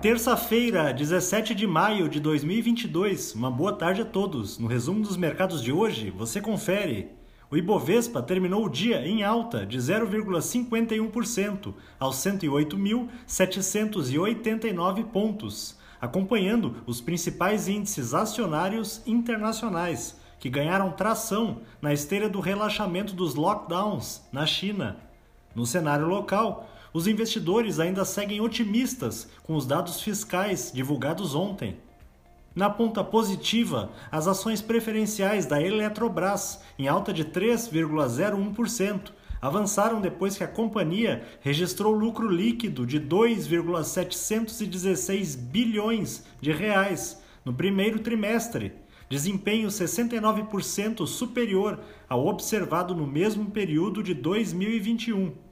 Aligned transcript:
Terça-feira, 0.00 0.94
17 0.94 1.56
de 1.56 1.66
maio 1.66 2.08
de 2.08 2.20
2022. 2.20 3.34
Uma 3.34 3.50
boa 3.50 3.72
tarde 3.72 4.02
a 4.02 4.04
todos. 4.04 4.56
No 4.56 4.68
resumo 4.68 5.02
dos 5.02 5.16
mercados 5.16 5.60
de 5.60 5.72
hoje, 5.72 6.08
você 6.10 6.40
confere. 6.40 7.08
O 7.50 7.56
Ibovespa 7.56 8.22
terminou 8.22 8.64
o 8.64 8.70
dia 8.70 9.04
em 9.04 9.24
alta 9.24 9.66
de 9.66 9.76
0,51% 9.76 11.74
aos 11.98 12.14
108.789 12.18 15.04
pontos, 15.06 15.76
acompanhando 16.00 16.76
os 16.86 17.00
principais 17.00 17.66
índices 17.66 18.14
acionários 18.14 19.02
internacionais, 19.04 20.16
que 20.38 20.48
ganharam 20.48 20.92
tração 20.92 21.62
na 21.82 21.92
esteira 21.92 22.28
do 22.28 22.38
relaxamento 22.38 23.14
dos 23.14 23.34
lockdowns 23.34 24.22
na 24.30 24.46
China. 24.46 24.96
No 25.56 25.66
cenário 25.66 26.06
local, 26.06 26.68
os 26.92 27.06
investidores 27.06 27.78
ainda 27.78 28.04
seguem 28.04 28.40
otimistas 28.40 29.28
com 29.42 29.54
os 29.54 29.66
dados 29.66 30.00
fiscais 30.00 30.72
divulgados 30.72 31.34
ontem. 31.34 31.76
Na 32.54 32.68
ponta 32.68 33.02
positiva, 33.04 33.90
as 34.10 34.26
ações 34.26 34.60
preferenciais 34.60 35.46
da 35.46 35.62
Eletrobras, 35.62 36.60
em 36.78 36.88
alta 36.88 37.12
de 37.12 37.24
3,01%, 37.24 39.12
avançaram 39.40 40.00
depois 40.00 40.36
que 40.36 40.42
a 40.42 40.48
companhia 40.48 41.22
registrou 41.40 41.94
lucro 41.94 42.28
líquido 42.28 42.84
de 42.84 42.98
2,716 42.98 45.36
bilhões 45.36 46.24
de 46.40 46.50
reais 46.50 47.22
no 47.44 47.54
primeiro 47.54 48.00
trimestre, 48.00 48.72
desempenho 49.08 49.68
69% 49.68 51.06
superior 51.06 51.78
ao 52.08 52.26
observado 52.26 52.92
no 52.94 53.06
mesmo 53.06 53.48
período 53.50 54.02
de 54.02 54.14
2021. 54.14 55.46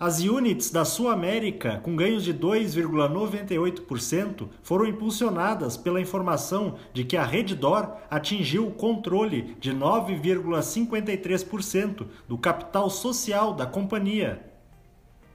As 0.00 0.18
units 0.20 0.70
da 0.70 0.82
Sul 0.82 1.10
América, 1.10 1.78
com 1.82 1.94
ganhos 1.94 2.24
de 2.24 2.32
2,98%, 2.32 4.48
foram 4.62 4.86
impulsionadas 4.86 5.76
pela 5.76 6.00
informação 6.00 6.76
de 6.94 7.04
que 7.04 7.18
a 7.18 7.22
Reddor 7.22 7.96
atingiu 8.10 8.66
o 8.66 8.72
controle 8.72 9.54
de 9.60 9.74
9,53% 9.74 12.06
do 12.26 12.38
capital 12.38 12.88
social 12.88 13.52
da 13.52 13.66
companhia. 13.66 14.40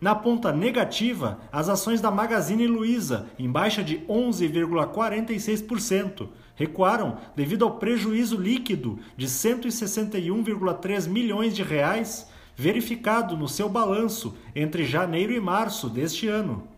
Na 0.00 0.14
ponta 0.14 0.52
negativa, 0.52 1.40
as 1.50 1.68
ações 1.68 2.00
da 2.00 2.12
Magazine 2.12 2.68
Luiza, 2.68 3.26
em 3.36 3.50
baixa 3.50 3.82
de 3.82 3.98
11,46%, 4.08 6.28
recuaram 6.54 7.16
devido 7.34 7.64
ao 7.64 7.78
prejuízo 7.78 8.36
líquido 8.36 9.00
de 9.16 9.26
161,3 9.26 11.08
milhões 11.08 11.52
de 11.52 11.64
reais 11.64 12.30
verificado 12.56 13.36
no 13.36 13.48
seu 13.48 13.68
balanço 13.68 14.36
entre 14.54 14.84
janeiro 14.84 15.32
e 15.32 15.40
março 15.40 15.88
deste 15.88 16.28
ano. 16.28 16.68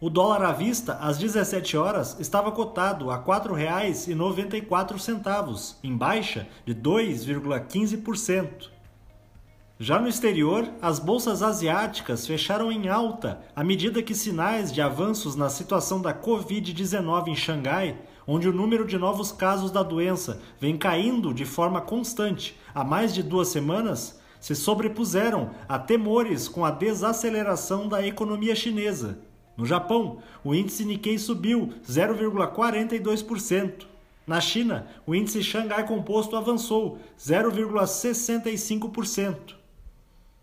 O 0.00 0.08
dólar 0.10 0.42
à 0.42 0.52
vista, 0.52 0.94
às 0.94 1.16
17 1.16 1.76
horas, 1.76 2.18
estava 2.18 2.50
cotado 2.50 3.08
a 3.10 3.16
R$ 3.16 3.22
4,94, 3.22 5.76
em 5.84 5.96
baixa 5.96 6.48
de 6.66 6.74
2,15%. 6.74 8.72
Já 9.78 10.00
no 10.00 10.06
exterior, 10.06 10.68
as 10.80 10.98
bolsas 10.98 11.42
asiáticas 11.42 12.26
fecharam 12.26 12.70
em 12.70 12.88
alta 12.88 13.40
à 13.54 13.64
medida 13.64 14.02
que 14.02 14.14
sinais 14.14 14.72
de 14.72 14.80
avanços 14.80 15.34
na 15.34 15.48
situação 15.48 16.00
da 16.00 16.14
Covid-19 16.14 17.28
em 17.28 17.34
Xangai, 17.34 17.98
onde 18.26 18.48
o 18.48 18.52
número 18.52 18.86
de 18.86 18.96
novos 18.96 19.32
casos 19.32 19.72
da 19.72 19.82
doença 19.82 20.40
vem 20.60 20.76
caindo 20.76 21.34
de 21.34 21.44
forma 21.44 21.80
constante 21.80 22.56
há 22.74 22.84
mais 22.84 23.12
de 23.12 23.24
duas 23.24 23.48
semanas, 23.48 24.21
se 24.42 24.54
sobrepuseram 24.56 25.50
a 25.68 25.78
temores 25.78 26.48
com 26.48 26.64
a 26.64 26.72
desaceleração 26.72 27.86
da 27.86 28.04
economia 28.04 28.56
chinesa. 28.56 29.20
No 29.56 29.64
Japão, 29.64 30.18
o 30.42 30.52
índice 30.52 30.84
Nikkei 30.84 31.16
subiu 31.16 31.72
0,42%. 31.88 33.86
Na 34.26 34.40
China, 34.40 34.88
o 35.06 35.14
índice 35.14 35.44
Xangai 35.44 35.86
Composto 35.86 36.34
avançou 36.34 36.98
0,65%. 37.16 39.54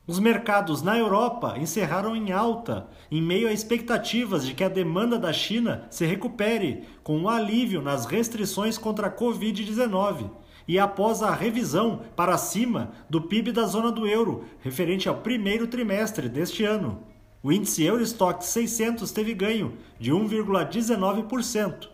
Os 0.07 0.17
mercados 0.17 0.81
na 0.81 0.97
Europa 0.97 1.55
encerraram 1.57 2.15
em 2.15 2.31
alta, 2.31 2.87
em 3.11 3.21
meio 3.21 3.49
a 3.49 3.53
expectativas 3.53 4.45
de 4.45 4.53
que 4.53 4.63
a 4.63 4.69
demanda 4.69 5.19
da 5.19 5.33
China 5.33 5.85
se 5.89 6.05
recupere 6.05 6.85
com 7.03 7.17
um 7.17 7.27
alívio 7.27 7.81
nas 7.81 8.05
restrições 8.05 8.77
contra 8.77 9.07
a 9.07 9.11
Covid-19 9.11 10.29
e 10.69 10.77
após 10.77 11.23
a 11.23 11.33
revisão 11.33 12.01
para 12.15 12.37
cima 12.37 12.91
do 13.09 13.19
PIB 13.19 13.51
da 13.51 13.65
zona 13.65 13.91
do 13.91 14.05
euro, 14.05 14.43
referente 14.61 15.09
ao 15.09 15.15
primeiro 15.15 15.65
trimestre 15.65 16.29
deste 16.29 16.63
ano. 16.63 16.99
O 17.41 17.51
índice 17.51 17.81
Eurostock 17.83 18.45
600 18.45 19.09
teve 19.09 19.33
ganho 19.33 19.73
de 19.99 20.11
1,19%. 20.11 21.87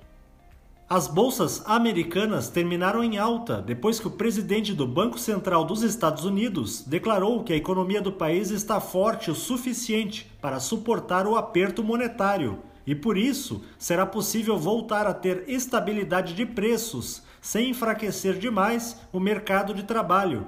As 0.89 1.07
bolsas 1.07 1.63
americanas 1.65 2.49
terminaram 2.49 3.01
em 3.01 3.17
alta 3.17 3.61
depois 3.61 3.97
que 3.97 4.07
o 4.07 4.11
presidente 4.11 4.73
do 4.73 4.85
Banco 4.85 5.17
Central 5.17 5.63
dos 5.63 5.81
Estados 5.81 6.25
Unidos 6.25 6.83
declarou 6.85 7.45
que 7.45 7.53
a 7.53 7.57
economia 7.57 8.01
do 8.01 8.11
país 8.11 8.51
está 8.51 8.81
forte 8.81 9.31
o 9.31 9.35
suficiente 9.35 10.29
para 10.41 10.59
suportar 10.59 11.25
o 11.25 11.37
aperto 11.37 11.81
monetário 11.81 12.59
e 12.85 12.93
por 12.93 13.17
isso 13.17 13.63
será 13.77 14.05
possível 14.05 14.57
voltar 14.57 15.07
a 15.07 15.13
ter 15.13 15.45
estabilidade 15.47 16.33
de 16.33 16.45
preços 16.45 17.23
sem 17.41 17.69
enfraquecer 17.69 18.37
demais 18.37 18.99
o 19.11 19.19
mercado 19.19 19.73
de 19.73 19.83
trabalho. 19.83 20.47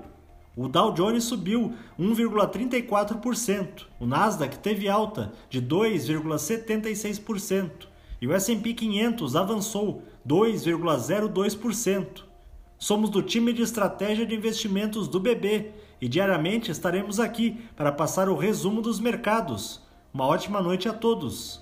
O 0.56 0.68
Dow 0.68 0.92
Jones 0.92 1.24
subiu 1.24 1.74
1,34%, 2.00 3.86
o 4.00 4.08
Nasdaq 4.08 4.58
teve 4.58 4.90
alta 4.90 5.32
de 5.50 5.62
2,76% 5.62 7.88
e 8.20 8.28
o 8.28 8.34
S&P 8.34 8.74
500 8.74 9.36
avançou 9.36 10.02
2,02%. 10.28 12.24
Somos 12.80 13.10
do 13.10 13.22
time 13.22 13.54
de 13.54 13.62
estratégia 13.62 14.26
de 14.26 14.36
investimentos 14.36 15.08
do 15.08 15.20
BB 15.20 15.72
e 16.02 16.08
diariamente 16.08 16.72
estaremos 16.72 17.20
aqui 17.20 17.62
para 17.76 17.92
passar 17.92 18.30
o 18.30 18.36
resumo 18.36 18.82
dos 18.82 19.00
mercados. 19.00 19.82
Uma 20.14 20.26
ótima 20.26 20.62
noite 20.62 20.90
a 20.90 20.94
todos. 20.94 21.62